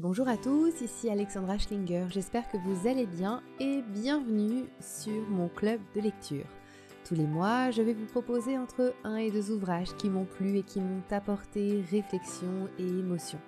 Bonjour 0.00 0.28
à 0.28 0.36
tous, 0.36 0.80
ici 0.80 1.10
Alexandra 1.10 1.58
Schlinger, 1.58 2.06
j'espère 2.08 2.48
que 2.48 2.56
vous 2.56 2.86
allez 2.86 3.04
bien 3.04 3.42
et 3.58 3.82
bienvenue 3.82 4.66
sur 4.78 5.28
mon 5.28 5.48
club 5.48 5.80
de 5.96 6.00
lecture. 6.00 6.44
Tous 7.04 7.16
les 7.16 7.26
mois, 7.26 7.72
je 7.72 7.82
vais 7.82 7.94
vous 7.94 8.06
proposer 8.06 8.56
entre 8.56 8.94
un 9.02 9.16
et 9.16 9.32
deux 9.32 9.50
ouvrages 9.50 9.92
qui 9.96 10.08
m'ont 10.08 10.24
plu 10.24 10.56
et 10.58 10.62
qui 10.62 10.78
m'ont 10.80 11.02
apporté 11.10 11.84
réflexion 11.90 12.68
et 12.78 12.86
émotion. 12.86 13.40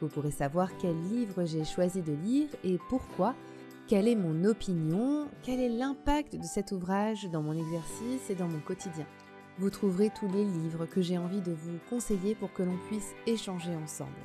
Vous 0.00 0.08
pourrez 0.08 0.30
savoir 0.30 0.70
quel 0.78 0.96
livre 1.10 1.44
j'ai 1.44 1.66
choisi 1.66 2.00
de 2.00 2.14
lire 2.14 2.48
et 2.64 2.78
pourquoi, 2.88 3.34
quelle 3.86 4.08
est 4.08 4.16
mon 4.16 4.46
opinion, 4.46 5.28
quel 5.42 5.60
est 5.60 5.68
l'impact 5.68 6.34
de 6.34 6.46
cet 6.46 6.72
ouvrage 6.72 7.28
dans 7.30 7.42
mon 7.42 7.52
exercice 7.52 8.30
et 8.30 8.34
dans 8.34 8.48
mon 8.48 8.60
quotidien. 8.60 9.06
Vous 9.58 9.68
trouverez 9.68 10.08
tous 10.18 10.28
les 10.28 10.46
livres 10.46 10.86
que 10.86 11.02
j'ai 11.02 11.18
envie 11.18 11.42
de 11.42 11.52
vous 11.52 11.76
conseiller 11.90 12.34
pour 12.34 12.54
que 12.54 12.62
l'on 12.62 12.78
puisse 12.88 13.12
échanger 13.26 13.76
ensemble. 13.76 14.16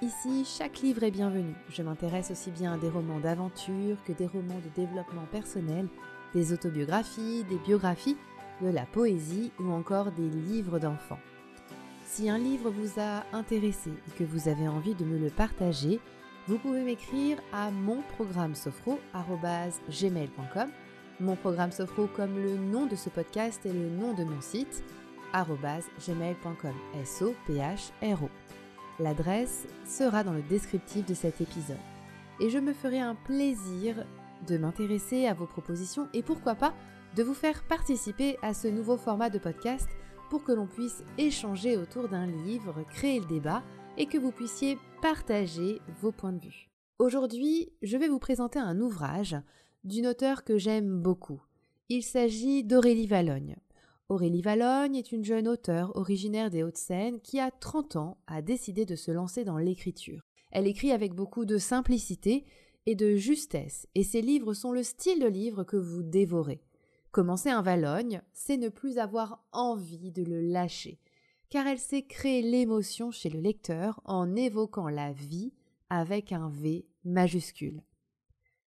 Ici, 0.00 0.44
chaque 0.44 0.78
livre 0.78 1.02
est 1.02 1.10
bienvenu. 1.10 1.56
Je 1.70 1.82
m'intéresse 1.82 2.30
aussi 2.30 2.52
bien 2.52 2.74
à 2.74 2.78
des 2.78 2.88
romans 2.88 3.18
d'aventure 3.18 3.96
que 4.04 4.12
des 4.12 4.28
romans 4.28 4.60
de 4.64 4.70
développement 4.76 5.26
personnel, 5.32 5.88
des 6.34 6.52
autobiographies, 6.52 7.42
des 7.50 7.58
biographies, 7.58 8.16
de 8.62 8.68
la 8.68 8.86
poésie 8.86 9.50
ou 9.58 9.72
encore 9.72 10.12
des 10.12 10.28
livres 10.28 10.78
d'enfants. 10.78 11.18
Si 12.06 12.30
un 12.30 12.38
livre 12.38 12.70
vous 12.70 13.00
a 13.00 13.24
intéressé 13.32 13.90
et 13.90 14.10
que 14.16 14.22
vous 14.22 14.48
avez 14.48 14.68
envie 14.68 14.94
de 14.94 15.04
me 15.04 15.18
le 15.18 15.30
partager, 15.30 15.98
vous 16.46 16.58
pouvez 16.58 16.84
m'écrire 16.84 17.38
à 17.52 17.72
mon 17.72 18.02
programme 18.16 18.54
sofro@gmail.com. 18.54 20.70
Mon 21.20 21.34
programme 21.34 21.72
Sofro 21.72 22.06
comme 22.06 22.36
le 22.36 22.56
nom 22.56 22.86
de 22.86 22.94
ce 22.94 23.10
podcast 23.10 23.66
et 23.66 23.72
le 23.72 23.90
nom 23.90 24.14
de 24.14 24.22
mon 24.22 24.40
site 24.40 24.84
gmail.com 25.34 26.74
s 26.94 27.22
o 27.22 27.34
p 27.48 27.54
h 27.54 27.90
r 28.00 28.22
o. 28.22 28.30
L'adresse 29.00 29.66
sera 29.84 30.24
dans 30.24 30.32
le 30.32 30.42
descriptif 30.42 31.06
de 31.06 31.14
cet 31.14 31.40
épisode. 31.40 31.76
Et 32.40 32.50
je 32.50 32.58
me 32.58 32.72
ferai 32.72 32.98
un 32.98 33.14
plaisir 33.14 34.04
de 34.46 34.58
m'intéresser 34.58 35.26
à 35.26 35.34
vos 35.34 35.46
propositions 35.46 36.08
et 36.12 36.22
pourquoi 36.22 36.54
pas 36.54 36.74
de 37.16 37.22
vous 37.22 37.34
faire 37.34 37.62
participer 37.64 38.36
à 38.42 38.54
ce 38.54 38.68
nouveau 38.68 38.96
format 38.96 39.30
de 39.30 39.38
podcast 39.38 39.88
pour 40.30 40.44
que 40.44 40.52
l'on 40.52 40.66
puisse 40.66 41.02
échanger 41.16 41.76
autour 41.76 42.08
d'un 42.08 42.26
livre, 42.26 42.84
créer 42.90 43.20
le 43.20 43.26
débat 43.26 43.62
et 43.96 44.06
que 44.06 44.18
vous 44.18 44.32
puissiez 44.32 44.78
partager 45.00 45.80
vos 46.00 46.12
points 46.12 46.32
de 46.32 46.44
vue. 46.44 46.68
Aujourd'hui, 46.98 47.72
je 47.82 47.96
vais 47.96 48.08
vous 48.08 48.18
présenter 48.18 48.58
un 48.58 48.80
ouvrage 48.80 49.36
d'une 49.84 50.06
auteure 50.06 50.44
que 50.44 50.58
j'aime 50.58 51.00
beaucoup. 51.00 51.40
Il 51.88 52.02
s'agit 52.02 52.64
d'Aurélie 52.64 53.06
Valogne. 53.06 53.56
Aurélie 54.10 54.40
Valogne 54.40 54.96
est 54.96 55.12
une 55.12 55.24
jeune 55.24 55.46
auteure 55.46 55.94
originaire 55.94 56.48
des 56.48 56.62
Hauts-de-Seine 56.62 57.20
qui, 57.20 57.40
à 57.40 57.50
30 57.50 57.96
ans, 57.96 58.16
a 58.26 58.40
décidé 58.40 58.86
de 58.86 58.96
se 58.96 59.10
lancer 59.10 59.44
dans 59.44 59.58
l'écriture. 59.58 60.22
Elle 60.50 60.66
écrit 60.66 60.92
avec 60.92 61.12
beaucoup 61.12 61.44
de 61.44 61.58
simplicité 61.58 62.46
et 62.86 62.94
de 62.94 63.16
justesse, 63.16 63.86
et 63.94 64.02
ses 64.02 64.22
livres 64.22 64.54
sont 64.54 64.72
le 64.72 64.82
style 64.82 65.20
de 65.20 65.26
livre 65.26 65.62
que 65.62 65.76
vous 65.76 66.02
dévorez. 66.02 66.62
Commencer 67.10 67.50
un 67.50 67.60
Valogne, 67.60 68.22
c'est 68.32 68.56
ne 68.56 68.70
plus 68.70 68.96
avoir 68.96 69.44
envie 69.52 70.10
de 70.10 70.22
le 70.22 70.40
lâcher, 70.40 70.98
car 71.50 71.66
elle 71.66 71.78
sait 71.78 72.06
créer 72.06 72.40
l'émotion 72.40 73.10
chez 73.10 73.28
le 73.28 73.40
lecteur 73.40 74.00
en 74.06 74.34
évoquant 74.36 74.88
la 74.88 75.12
vie 75.12 75.52
avec 75.90 76.32
un 76.32 76.48
V 76.48 76.86
majuscule. 77.04 77.82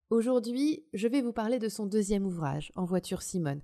Aujourd'hui, 0.09 0.88
je 0.94 1.07
vais 1.07 1.22
vous 1.22 1.33
parler 1.33 1.59
de 1.59 1.69
son 1.69 1.85
deuxième 1.85 2.25
ouvrage, 2.25 2.72
En 2.75 2.85
voiture 2.85 3.22
Simone, 3.22 3.61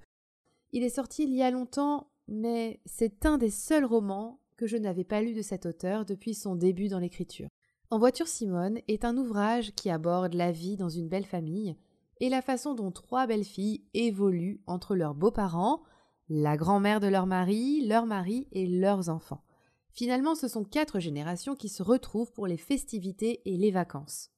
il 0.76 0.84
est 0.84 0.90
sorti 0.90 1.24
il 1.24 1.34
y 1.34 1.42
a 1.42 1.52
longtemps, 1.52 2.12
mais 2.28 2.82
c'est 2.86 3.26
un 3.26 3.38
des 3.38 3.50
seuls 3.50 3.86
romans 3.86 4.42
que 4.58 4.68
je 4.68 4.76
n'avais 4.76 5.06
pas 5.06 5.22
lu 5.22 5.34
de 5.34 5.42
cet 5.42 5.66
auteur 5.66 6.04
depuis 6.04 6.34
son 6.34 6.58
début 6.58 6.90
dans 6.90 7.00
l'écriture. 7.00 7.48
En 7.92 7.98
voiture 7.98 8.28
Simone 8.28 8.80
est 8.90 9.06
un 9.06 9.16
ouvrage 9.16 9.72
qui 9.76 9.90
aborde 9.90 10.34
la 10.34 10.52
vie 10.52 10.76
dans 10.76 10.90
une 10.90 11.08
belle 11.08 11.26
famille 11.26 11.78
et 12.20 12.28
la 12.28 12.42
façon 12.42 12.74
dont 12.74 12.92
trois 12.92 13.26
belles 13.26 13.46
filles 13.46 13.86
évoluent 13.94 14.60
entre 14.68 14.98
leurs 14.98 15.16
beaux-parents, 15.16 15.82
la 16.28 16.58
grand-mère 16.58 17.00
de 17.00 17.08
leur 17.08 17.26
mari, 17.26 17.88
leur 17.88 18.06
mari 18.06 18.50
et 18.52 18.68
leurs 18.68 19.08
enfants. 19.08 19.46
Finalement, 19.94 20.36
ce 20.36 20.50
sont 20.50 20.66
quatre 20.66 21.00
générations 21.00 21.56
qui 21.56 21.70
se 21.70 21.84
retrouvent 21.84 22.34
pour 22.34 22.48
les 22.48 22.58
festivités 22.58 23.42
et 23.46 23.56
les 23.56 23.72
vacances. 23.72 24.30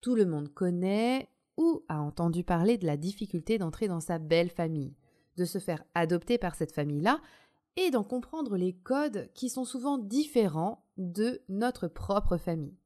Tout 0.00 0.16
le 0.16 0.26
monde 0.26 0.52
connaît 0.52 1.28
ou 1.56 1.84
a 1.88 2.00
entendu 2.00 2.42
parler 2.42 2.76
de 2.76 2.86
la 2.86 2.96
difficulté 2.96 3.56
d'entrer 3.56 3.86
dans 3.86 4.00
sa 4.00 4.18
belle 4.18 4.50
famille 4.50 4.96
de 5.40 5.46
se 5.46 5.58
faire 5.58 5.82
adopter 5.94 6.38
par 6.38 6.54
cette 6.54 6.72
famille-là 6.72 7.20
et 7.76 7.90
d'en 7.90 8.04
comprendre 8.04 8.56
les 8.56 8.74
codes 8.74 9.30
qui 9.34 9.48
sont 9.48 9.64
souvent 9.64 9.96
différents 9.96 10.84
de 10.98 11.40
notre 11.48 11.88
propre 11.88 12.36
famille. 12.36 12.76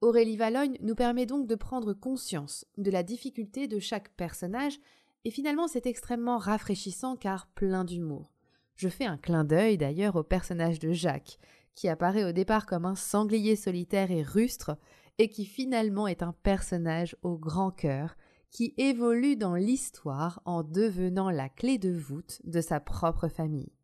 Aurélie 0.00 0.36
Valogne 0.36 0.78
nous 0.82 0.94
permet 0.94 1.26
donc 1.26 1.46
de 1.46 1.54
prendre 1.56 1.92
conscience 1.92 2.64
de 2.76 2.90
la 2.90 3.02
difficulté 3.02 3.66
de 3.66 3.80
chaque 3.80 4.10
personnage 4.10 4.78
et 5.24 5.30
finalement 5.30 5.66
c'est 5.66 5.86
extrêmement 5.86 6.38
rafraîchissant 6.38 7.16
car 7.16 7.48
plein 7.48 7.84
d'humour. 7.84 8.32
Je 8.76 8.88
fais 8.88 9.06
un 9.06 9.16
clin 9.16 9.44
d'œil 9.44 9.78
d'ailleurs 9.78 10.16
au 10.16 10.22
personnage 10.22 10.78
de 10.78 10.92
Jacques, 10.92 11.38
qui 11.74 11.88
apparaît 11.88 12.24
au 12.24 12.32
départ 12.32 12.66
comme 12.66 12.84
un 12.84 12.94
sanglier 12.94 13.56
solitaire 13.56 14.10
et 14.10 14.22
rustre, 14.22 14.76
et 15.18 15.28
qui 15.28 15.46
finalement 15.46 16.06
est 16.06 16.22
un 16.22 16.34
personnage 16.42 17.16
au 17.22 17.38
grand 17.38 17.70
cœur, 17.70 18.16
qui 18.56 18.72
évolue 18.78 19.36
dans 19.36 19.54
l'histoire 19.54 20.40
en 20.46 20.62
devenant 20.62 21.28
la 21.28 21.50
clé 21.50 21.76
de 21.76 21.90
voûte 21.90 22.40
de 22.44 22.62
sa 22.62 22.80
propre 22.80 23.28
famille. 23.28 23.74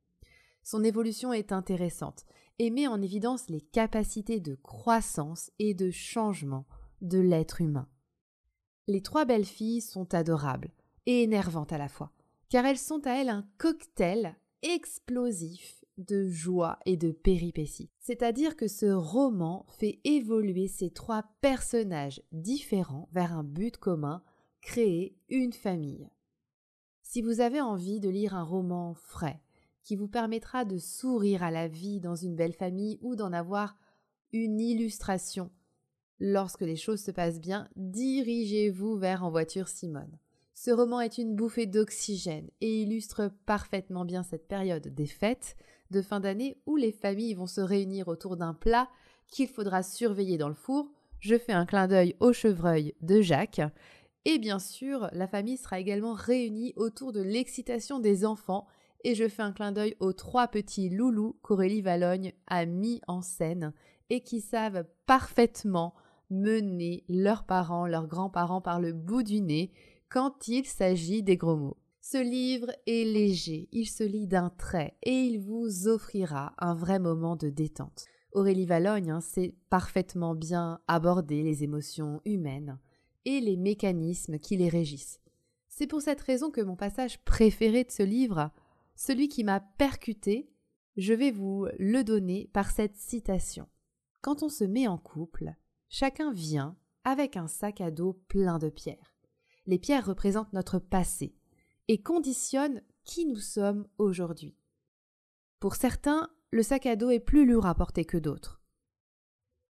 Son 0.63 0.83
évolution 0.83 1.35
est 1.35 1.53
intéressante 1.53 2.25
et 2.59 2.71
met 2.71 2.87
en 2.87 3.03
évidence 3.03 3.51
les 3.51 3.61
capacités 3.61 4.41
de 4.41 4.55
croissance 4.55 5.51
et 5.59 5.75
de 5.75 5.91
changement 5.91 6.65
de 7.03 7.19
l'être 7.19 7.61
humain. 7.61 7.87
Les 8.89 9.03
trois 9.03 9.27
belles 9.27 9.45
filles 9.45 9.83
sont 9.83 10.15
adorables 10.15 10.73
et 11.05 11.23
énervantes 11.23 11.75
à 11.75 11.77
la 11.77 11.91
fois, 11.91 12.11
car 12.49 12.65
elles 12.65 12.79
sont 12.79 13.07
à 13.07 13.11
elles 13.11 13.29
un 13.29 13.47
cocktail 13.59 14.39
explosif 14.63 15.85
de 15.99 16.31
joie 16.31 16.79
et 16.87 16.97
de 16.97 17.13
péripéties. 17.13 17.91
C'est-à-dire 18.01 18.57
que 18.57 18.69
ce 18.69 18.87
roman 18.87 19.67
fait 19.69 20.01
évoluer 20.05 20.67
ces 20.67 20.89
trois 20.89 21.25
personnages 21.43 22.23
différents 22.33 23.11
vers 23.13 23.35
un 23.37 23.45
but 23.45 23.77
commun 23.77 24.23
créer 24.63 25.15
une 25.29 25.53
famille. 25.53 26.09
Si 27.03 27.21
vous 27.21 27.41
avez 27.41 27.61
envie 27.61 28.01
de 28.01 28.09
lire 28.09 28.35
un 28.35 28.45
roman 28.45 28.95
frais, 28.95 29.43
qui 29.83 29.97
vous 29.97 30.09
permettra 30.09 30.65
de 30.65 30.79
sourire 30.79 31.43
à 31.43 31.51
la 31.51 31.69
vie 31.69 32.01
dans 32.01 32.15
une 32.15 32.37
belle 32.37 32.55
famille 32.55 32.99
ou 33.03 33.17
d'en 33.17 33.33
avoir 33.33 33.77
une 34.33 34.61
illustration 34.61 35.51
lorsque 36.23 36.61
les 36.61 36.77
choses 36.77 37.03
se 37.03 37.11
passent 37.11 37.41
bien, 37.41 37.69
dirigez-vous 37.77 38.97
vers 38.97 39.25
En 39.25 39.31
voiture 39.31 39.69
Simone. 39.69 40.19
Ce 40.55 40.71
roman 40.71 41.01
est 41.01 41.19
une 41.19 41.35
bouffée 41.35 41.67
d'oxygène 41.67 42.49
et 42.61 42.83
illustre 42.83 43.33
parfaitement 43.45 44.05
bien 44.05 44.23
cette 44.23 44.47
période 44.47 44.87
des 44.87 45.07
fêtes 45.07 45.57
de 45.91 46.01
fin 46.01 46.21
d'année 46.21 46.57
où 46.65 46.77
les 46.77 46.93
familles 46.93 47.35
vont 47.35 47.49
se 47.49 47.61
réunir 47.61 48.07
autour 48.07 48.37
d'un 48.37 48.55
plat 48.55 48.89
qu'il 49.27 49.49
faudra 49.49 49.83
surveiller 49.83 50.39
dans 50.39 50.49
le 50.49 50.55
four. 50.55 50.93
Je 51.19 51.37
fais 51.37 51.53
un 51.53 51.67
clin 51.67 51.89
d'œil 51.89 52.15
au 52.21 52.33
chevreuil 52.33 52.95
de 53.01 53.21
Jacques 53.21 53.61
et 54.25 54.39
bien 54.39 54.59
sûr, 54.59 55.09
la 55.13 55.27
famille 55.27 55.57
sera 55.57 55.81
également 55.81 56.15
réunie 56.15 56.73
autour 56.77 57.13
de 57.13 57.21
l'excitation 57.21 57.99
des 57.99 58.25
enfants 58.25 58.67
et 59.05 59.15
je 59.15 59.29
fais 59.29 59.43
un 59.43 59.53
clin 59.53 59.73
d'œil 59.73 59.97
aux 59.99 60.13
trois 60.13 60.49
petits 60.49 60.89
loulous 60.89 61.37
qu'Aurélie 61.43 61.83
Valogne 61.83 62.33
a 62.47 62.67
mis 62.67 63.01
en 63.09 63.21
scène 63.21 63.73
et 64.11 64.21
qui 64.23 64.41
savent 64.41 64.85
parfaitement 65.07 65.95
mener 66.31 67.05
leurs 67.09 67.45
parents, 67.45 67.87
leurs 67.87 68.07
grands-parents 68.07 68.61
par 68.61 68.81
le 68.81 68.93
bout 68.93 69.25
du 69.25 69.41
nez 69.41 69.73
quand 70.09 70.47
il 70.47 70.67
s'agit 70.67 71.23
des 71.23 71.37
gros 71.37 71.57
mots. 71.57 71.79
Ce 72.01 72.23
livre 72.23 72.71
est 72.87 73.05
léger, 73.05 73.69
il 73.73 73.87
se 73.87 74.05
lit 74.05 74.27
d'un 74.27 74.51
trait 74.51 74.97
et 75.03 75.15
il 75.15 75.41
vous 75.41 75.89
offrira 75.89 76.53
un 76.59 76.75
vrai 76.75 76.99
moment 76.99 77.37
de 77.37 77.49
détente. 77.49 78.07
Aurélie 78.33 78.67
Valogne 78.67 79.11
hein, 79.11 79.21
sait 79.21 79.55
parfaitement 79.69 80.35
bien 80.35 80.81
aborder 80.89 81.43
les 81.43 81.65
émotions 81.65 82.21
humaines 82.25 82.79
et 83.25 83.41
les 83.41 83.57
mécanismes 83.57 84.39
qui 84.39 84.57
les 84.57 84.69
régissent. 84.69 85.21
C'est 85.69 85.87
pour 85.87 86.03
cette 86.03 86.21
raison 86.21 86.51
que 86.51 86.61
mon 86.61 86.77
passage 86.77 87.19
préféré 87.25 87.85
de 87.85 87.91
ce 87.91 88.03
livre, 88.03 88.51
celui 88.95 89.29
qui 89.29 89.45
m'a 89.45 89.61
percuté, 89.61 90.51
je 90.97 91.15
vais 91.15 91.31
vous 91.31 91.67
le 91.79 92.05
donner 92.05 92.51
par 92.53 92.71
cette 92.71 92.97
citation. 92.97 93.69
Quand 94.21 94.43
on 94.43 94.49
se 94.49 94.65
met 94.65 94.87
en 94.87 94.99
couple, 94.99 95.55
chacun 95.89 96.33
vient 96.33 96.77
avec 97.05 97.37
un 97.37 97.49
sac 97.49 97.81
à 97.81 97.91
dos 97.91 98.13
plein 98.29 98.59
de 98.59 98.69
pierres. 98.69 99.17
Les 99.67 99.79
pierres 99.79 100.07
représentent 100.07 100.53
notre 100.53 100.79
passé 100.79 101.35
et 101.89 102.03
conditionnent 102.03 102.83
qui 103.05 103.27
nous 103.27 103.37
sommes 103.37 103.87
aujourd'hui. 103.99 104.57
Pour 105.59 105.75
certains, 105.75 106.31
le 106.51 106.63
sac 106.63 106.87
à 106.87 106.97
dos 106.97 107.11
est 107.11 107.21
plus 107.21 107.47
lourd 107.47 107.67
à 107.67 107.75
porter 107.75 108.05
que 108.05 108.19
d'autres. 108.19 108.62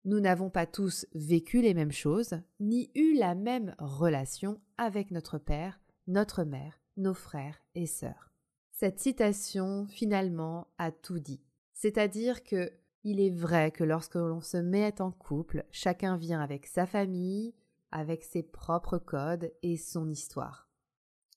Nous 0.03 0.19
n'avons 0.19 0.49
pas 0.49 0.65
tous 0.65 1.05
vécu 1.13 1.61
les 1.61 1.75
mêmes 1.75 1.91
choses, 1.91 2.33
ni 2.59 2.89
eu 2.95 3.13
la 3.13 3.35
même 3.35 3.75
relation 3.77 4.59
avec 4.77 5.11
notre 5.11 5.37
père, 5.37 5.79
notre 6.07 6.43
mère, 6.43 6.79
nos 6.97 7.13
frères 7.13 7.61
et 7.75 7.85
sœurs. 7.85 8.31
Cette 8.71 8.99
citation, 8.99 9.85
finalement, 9.87 10.67
a 10.79 10.91
tout 10.91 11.19
dit. 11.19 11.41
C'est-à-dire 11.73 12.43
que 12.43 12.71
Il 13.03 13.19
est 13.19 13.31
vrai 13.31 13.71
que 13.71 13.83
lorsque 13.83 14.15
l'on 14.15 14.41
se 14.41 14.57
met 14.57 15.01
en 15.01 15.11
couple, 15.11 15.65
chacun 15.71 16.17
vient 16.17 16.39
avec 16.39 16.67
sa 16.67 16.85
famille, 16.85 17.55
avec 17.91 18.23
ses 18.23 18.43
propres 18.43 18.99
codes 18.99 19.51
et 19.63 19.75
son 19.75 20.07
histoire. 20.07 20.69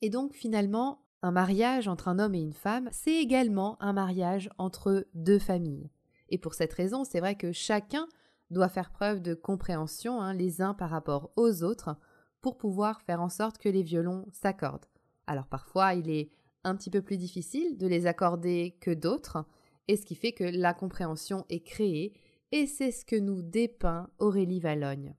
Et 0.03 0.11
donc 0.11 0.35
finalement, 0.35 1.07
un 1.23 1.31
mariage 1.31 1.89
entre 1.89 2.09
un 2.09 2.19
homme 2.19 2.35
et 2.35 2.43
une 2.43 2.53
femme, 2.53 2.91
c'est 2.93 3.15
également 3.15 3.83
un 3.83 3.95
mariage 3.95 4.51
entre 4.59 5.07
deux 5.15 5.39
familles. 5.39 5.91
Et 6.29 6.37
pour 6.37 6.53
cette 6.53 6.75
raison, 6.75 7.05
c'est 7.05 7.21
vrai 7.21 7.35
que 7.35 7.53
chacun 7.53 8.09
doit 8.55 8.71
faire 8.71 8.91
preuve 8.91 9.21
de 9.21 9.35
compréhension 9.35 10.23
hein, 10.23 10.33
les 10.33 10.63
uns 10.63 10.73
par 10.73 10.89
rapport 10.89 11.31
aux 11.37 11.63
autres 11.63 11.97
pour 12.41 12.57
pouvoir 12.57 13.03
faire 13.03 13.21
en 13.21 13.29
sorte 13.29 13.59
que 13.59 13.69
les 13.69 13.83
violons 13.83 14.27
s'accordent. 14.33 14.87
Alors 15.27 15.47
parfois, 15.47 15.95
il 15.95 16.09
est 16.11 16.31
un 16.65 16.75
petit 16.75 16.91
peu 16.91 17.03
plus 17.03 17.19
difficile 17.19 17.77
de 17.77 17.87
les 17.87 18.07
accorder 18.07 18.77
que 18.81 18.91
d'autres, 18.91 19.45
et 19.89 19.97
ce 19.97 20.07
qui 20.07 20.15
fait 20.15 20.33
que 20.33 20.45
la 20.45 20.73
compréhension 20.73 21.45
est 21.51 21.61
créée, 21.61 22.15
et 22.53 22.67
c'est 22.67 22.91
ce 22.91 23.05
que 23.05 23.17
nous 23.17 23.43
dépeint 23.43 24.09
Aurélie 24.19 24.61
Valogne. 24.61 25.15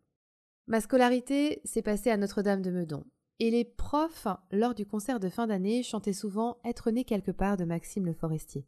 Ma 0.68 0.82
scolarité 0.82 1.62
s'est 1.64 1.84
passée 1.84 2.10
à 2.10 2.18
Notre-Dame 2.18 2.62
de 2.62 2.72
Meudon, 2.72 3.04
et 3.40 3.52
les 3.52 3.66
profs, 3.66 4.28
lors 4.52 4.74
du 4.74 4.86
concert 4.86 5.20
de 5.20 5.30
fin 5.30 5.46
d'année, 5.46 5.84
chantaient 5.84 6.14
souvent 6.14 6.58
Être 6.64 6.90
né 6.92 7.04
quelque 7.04 7.32
part 7.32 7.58
de 7.58 7.66
Maxime 7.66 8.06
Le 8.06 8.14
Forestier. 8.14 8.66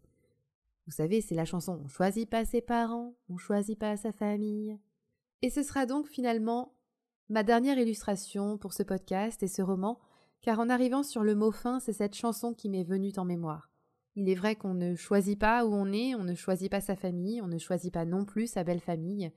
Vous 0.87 0.93
savez, 0.93 1.19
c'est 1.19 1.35
la 1.35 1.45
chanson 1.45 1.81
On 1.83 1.89
choisit 1.89 2.29
pas 2.29 2.45
ses 2.45 2.61
parents, 2.61 3.13
on 3.29 3.37
choisit 3.37 3.77
pas 3.77 3.97
sa 3.97 4.13
famille. 4.13 4.79
Et 5.41 5.49
ce 5.49 5.61
sera 5.61 5.85
donc 5.85 6.07
finalement 6.07 6.73
ma 7.29 7.43
dernière 7.43 7.77
illustration 7.77 8.57
pour 8.57 8.73
ce 8.73 8.83
podcast 8.83 9.43
et 9.43 9.49
ce 9.49 9.61
roman, 9.61 9.99
car 10.41 10.61
en 10.61 10.69
arrivant 10.69 11.03
sur 11.03 11.23
le 11.23 11.35
mot 11.35 11.51
fin, 11.51 11.81
c'est 11.81 11.91
cette 11.91 12.15
chanson 12.15 12.53
qui 12.53 12.69
m'est 12.69 12.85
venue 12.85 13.11
en 13.17 13.25
mémoire. 13.25 13.69
Il 14.15 14.29
est 14.29 14.35
vrai 14.35 14.55
qu'on 14.55 14.73
ne 14.73 14.95
choisit 14.95 15.37
pas 15.37 15.65
où 15.65 15.73
on 15.73 15.91
est, 15.91 16.15
on 16.15 16.23
ne 16.23 16.35
choisit 16.35 16.71
pas 16.71 16.79
sa 16.79 16.95
famille, 16.95 17.41
on 17.41 17.47
ne 17.47 17.57
choisit 17.57 17.93
pas 17.93 18.05
non 18.05 18.23
plus 18.23 18.47
sa 18.47 18.63
belle 18.63 18.79
famille, 18.79 19.31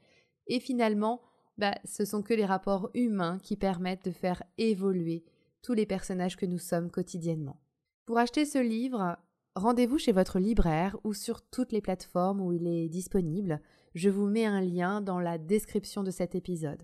et 0.46 0.60
finalement, 0.60 1.20
bah, 1.58 1.74
ce 1.84 2.04
sont 2.04 2.22
que 2.22 2.32
les 2.32 2.46
rapports 2.46 2.90
humains 2.94 3.38
qui 3.42 3.56
permettent 3.56 4.04
de 4.04 4.12
faire 4.12 4.42
évoluer 4.56 5.24
tous 5.62 5.74
les 5.74 5.84
personnages 5.84 6.36
que 6.36 6.46
nous 6.46 6.58
sommes 6.58 6.90
quotidiennement. 6.90 7.60
Pour 8.06 8.18
acheter 8.18 8.46
ce 8.46 8.58
livre, 8.58 9.18
rendez-vous 9.60 9.98
chez 9.98 10.12
votre 10.12 10.38
libraire 10.38 10.96
ou 11.04 11.14
sur 11.14 11.42
toutes 11.42 11.72
les 11.72 11.80
plateformes 11.80 12.40
où 12.40 12.52
il 12.52 12.66
est 12.66 12.88
disponible. 12.88 13.60
Je 13.94 14.08
vous 14.08 14.26
mets 14.26 14.46
un 14.46 14.60
lien 14.60 15.00
dans 15.00 15.20
la 15.20 15.38
description 15.38 16.02
de 16.02 16.10
cet 16.10 16.34
épisode. 16.34 16.82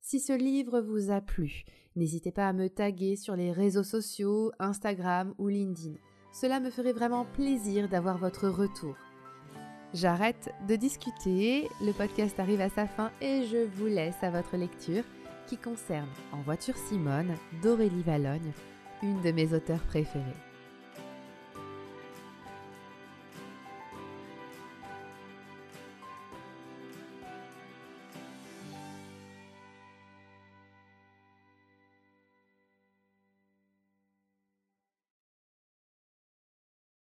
Si 0.00 0.20
ce 0.20 0.32
livre 0.32 0.80
vous 0.80 1.10
a 1.10 1.20
plu, 1.20 1.64
n'hésitez 1.96 2.30
pas 2.30 2.48
à 2.48 2.52
me 2.52 2.68
taguer 2.68 3.16
sur 3.16 3.36
les 3.36 3.52
réseaux 3.52 3.82
sociaux, 3.82 4.52
Instagram 4.58 5.34
ou 5.38 5.48
LinkedIn. 5.48 5.96
Cela 6.32 6.60
me 6.60 6.70
ferait 6.70 6.92
vraiment 6.92 7.24
plaisir 7.24 7.88
d'avoir 7.88 8.18
votre 8.18 8.48
retour. 8.48 8.94
J'arrête 9.94 10.50
de 10.68 10.76
discuter, 10.76 11.68
le 11.80 11.92
podcast 11.92 12.38
arrive 12.38 12.60
à 12.60 12.68
sa 12.68 12.86
fin 12.86 13.10
et 13.20 13.44
je 13.46 13.66
vous 13.76 13.86
laisse 13.86 14.22
à 14.22 14.30
votre 14.30 14.56
lecture 14.56 15.04
qui 15.46 15.56
concerne 15.56 16.08
En 16.32 16.42
voiture 16.42 16.76
Simone 16.76 17.34
d'Aurélie 17.62 18.02
Valogne, 18.02 18.52
une 19.02 19.20
de 19.22 19.32
mes 19.32 19.54
auteurs 19.54 19.82
préférées. 19.84 20.47